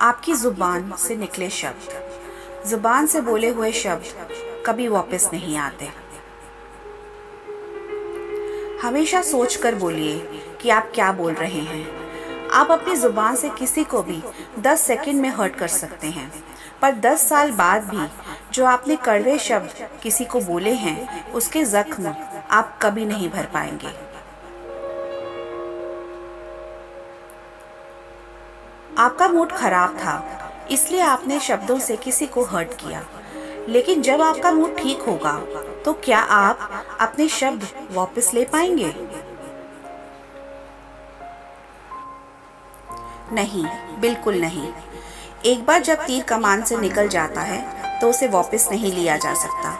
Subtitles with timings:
[0.00, 4.04] आपकी ज़ुबान से निकले शब्द। ज़ुबान से बोले हुए शब्द
[4.66, 5.88] कभी वापस नहीं आते।
[8.82, 10.18] हमेशा सोच कर बोलिए
[10.60, 11.86] कि आप क्या बोल रहे हैं।
[12.48, 14.22] आप अपनी ज़ुबान से किसी को भी
[14.58, 16.32] 10 सेकंड में हर्ट कर सकते हैं।
[16.82, 18.08] पर 10 साल बाद भी
[18.52, 22.14] जो आपने कड़वे शब्द किसी को बोले हैं, उसके ज़ख्म
[22.50, 24.09] आप कभी नहीं भर पाएँगे।
[29.00, 33.02] आपका मूड खराब था, इसलिए आपने शब्दों से किसी को हर्ट किया।
[33.68, 35.32] लेकिन जब आपका मूड ठीक होगा
[35.84, 36.68] तो क्या आप
[37.00, 38.92] अपने शब्द वापस ले पाएँगे?
[43.32, 43.64] नहीं,
[44.00, 44.72] बिल्कुल नहीं।
[45.46, 49.34] एक बार जब तीर कमान से निकल जाता है तो उसे वापस नहीं लिया जा
[49.34, 49.76] सकता।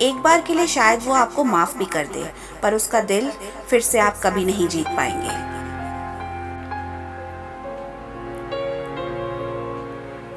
[0.00, 2.24] एक बार के लिए शायद वो आपको माफ़ भी कर दे,
[2.62, 3.30] पर उसका दिल
[3.70, 5.53] फिर से आप कभी नहीं जीत पाएँगे।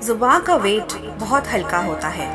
[0.08, 2.28] ज़ुबान का वेट बहुत हल्का होता है,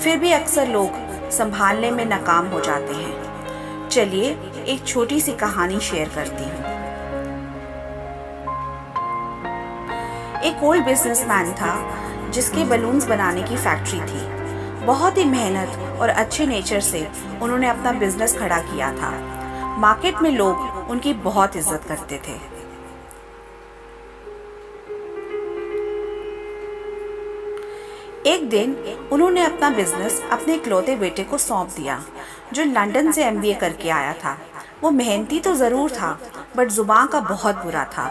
[0.00, 0.94] फिर भी अक्सर लोग
[1.30, 4.30] संभालने में नाकाम हो जाते हैं। चलिए
[4.68, 6.64] एक छोटी सी कहानी शेयर करती हूँ।
[10.42, 11.76] एक ओल्ड बिजनेसमैन था,
[12.30, 14.26] जिसके बलून्स बनाने की फैक्ट्री थी।
[14.86, 17.06] बहुत ही मेहनत और अच्छे नेचर से
[17.42, 19.10] उन्होंने अपना बिज़नेस खड़ा किया था।
[19.78, 22.57] मार्केट में लोग उनकी बहुत इज़्ज़त करते थे।
[28.28, 28.74] एक दिन
[29.12, 32.00] उन्होंने अपना बिज़नेस अपने इकलौते बेटे को सौंप दिया,
[32.52, 34.36] जो लंदन से एमबीए करके आया था।
[34.82, 36.18] वो मेहनती तो ज़रूर था
[36.56, 38.06] बट ज़ुबान का बहुत बुरा था।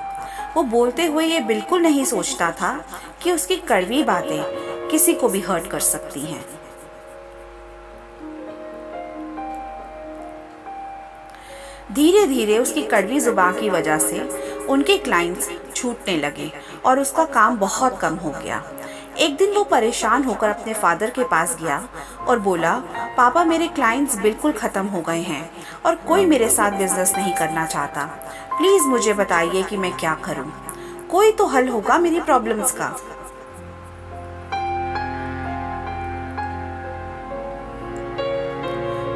[0.55, 2.71] वो बोलते हुए ये बिल्कुल नहीं सोचता था
[3.23, 6.43] कि उसकी कड़वी बातें किसी को भी हर्ट कर सकती हैं।
[11.93, 14.19] धीरे धीरे उसकी कड़वी ज़ुबान की वजह से
[14.69, 16.51] उनके क्लाइंट्स छूटने लगे
[16.85, 18.63] और उसका काम बहुत कम हो गया।
[19.19, 21.81] एक दिन वो परेशान होकर अपने फादर के पास गया
[22.27, 22.73] और बोला,
[23.17, 25.49] पापा, मेरे क्लाइंट्स बिल्कुल ख़त्म हो गए हैं
[25.85, 28.03] और कोई मेरे साथ बिज़नेस नहीं करना चाहता।
[28.57, 30.51] प्लीज़ मुझे बताइए कि मैं क्या करूँ।
[31.11, 32.87] कोई तो हल होगा मेरी प्रॉब्लम्स का।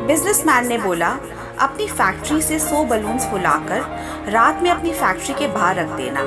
[0.08, 1.10] बिजनेसमैन ने बोला,
[1.60, 6.22] अपनी फैक्ट्री से सौ बलून्स फुलाकर रात में अपनी फैक्ट्री के बाहर रख देना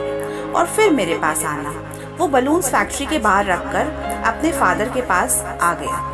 [0.59, 1.75] और फिर मेरे पास आना।
[2.19, 3.86] वो बलून्स फैक्ट्री के बाहर रखकर
[4.26, 6.12] अपने फादर के पास आ गया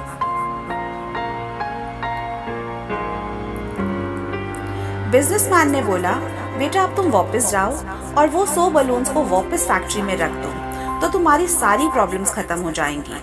[5.10, 6.12] बिजनेसमैन ने बोला,
[6.58, 7.72] बेटा, अब तुम वापस जाओ
[8.18, 10.52] और वो सौ बलून्स को वापस फैक्ट्री में रख दो
[11.00, 13.22] तो तुम्हारी सारी प्रॉब्लम्स खत्म हो जाएँगी।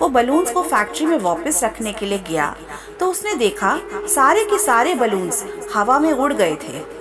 [0.00, 2.54] वो बलून्स को फैक्ट्री में वापस रखने के लिए गया
[3.00, 3.78] तो उसने देखा
[4.14, 5.44] सारे के सारे बलून्स
[5.74, 6.97] हवा में उड़ गए थे।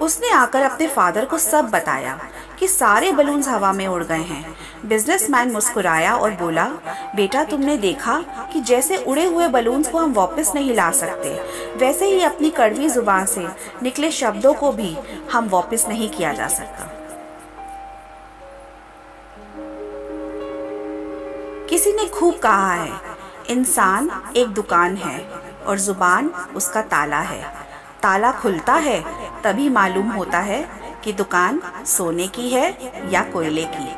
[0.00, 2.18] उसने आकर अपने फादर को सब बताया
[2.58, 4.44] कि सारे बलून्स हवा में उड़ गए हैं।
[4.86, 6.64] बिजनेसमैन मुस्कुराया और बोला,
[7.16, 8.18] बेटा, तुमने देखा
[8.52, 11.34] कि जैसे उड़े हुए बलून्स को हम वापस नहीं ला सकते,
[11.76, 13.46] वैसे ही अपनी कड़वी ज़ुबान से
[13.82, 14.96] निकले शब्दों को भी
[15.32, 16.94] हम वापस नहीं किया जा सकता।
[21.70, 22.92] किसी ने खूब कहा है,
[23.50, 25.18] इंसान एक दुकान है
[25.66, 27.42] और ज़ुबान उसका ताला है।
[28.02, 28.98] ताला खुलता है
[29.44, 30.64] तभी मालूम होता है
[31.04, 32.70] कि दुकान सोने की है
[33.12, 33.88] या कोयले की।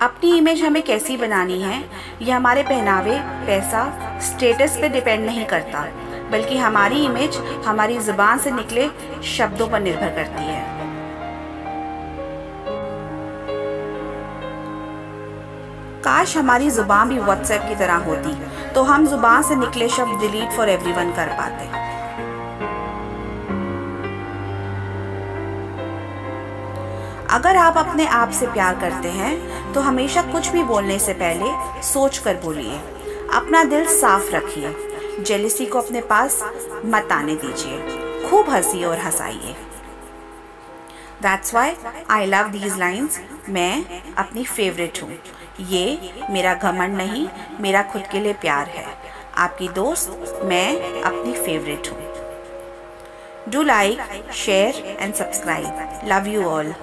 [0.00, 1.82] अपनी इमेज हमें कैसी बनानी है,
[2.22, 5.84] यह हमारे पहनावे, पैसा स्टेटस पे डिपेंड नहीं करता,
[6.30, 8.88] बल्कि हमारी इमेज हमारी ज़ुबान से निकले
[9.28, 10.79] शब्दों पर निर्भर करती है।
[16.00, 18.32] काश हमारी ज़ुबान भी व्हाट्सएप की तरह होती।
[18.72, 21.68] तो हम ज़ुबान से निकले शब्द डिलीट फॉर एवरीवन कर पाते।
[27.30, 31.82] अगर आप अपने आप से प्यार करते हैं तो हमेशा कुछ भी बोलने से पहले
[31.82, 32.78] सोच कर बोलिए।
[33.34, 34.74] अपना दिल साफ़ रखिए।
[35.20, 36.42] जेलिसी को अपने पास
[36.86, 39.54] मत आने दीजिए। खूब हँसी और हंसाइए।
[41.22, 41.76] That's why
[42.10, 45.18] I love these lines मैं अपनी फेवरेट हूँ।
[45.60, 47.26] ये मेरा घमंड नहीं,
[47.60, 48.86] मेरा खुद के लिए प्यार है।
[49.36, 56.74] आपकी दोस्त मैं अपनी फेवरेट हूँ। Do like share and subscribe love you all